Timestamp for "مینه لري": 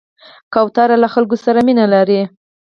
1.67-2.21